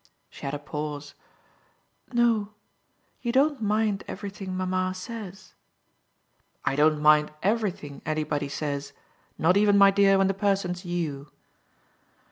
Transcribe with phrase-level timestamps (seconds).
[0.31, 1.13] She had a pause.
[2.11, 2.53] "No
[3.21, 5.53] you don't mind everything mamma says."
[6.65, 8.93] "I don't mind 'everything' anybody says:
[9.37, 11.31] not even, my dear, when the person's you."